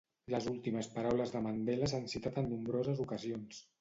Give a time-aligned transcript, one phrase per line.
[0.33, 3.67] Les últimes paraules de Mandela s'han citat en nombroses ocasions.